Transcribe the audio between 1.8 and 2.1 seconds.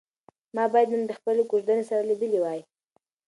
سره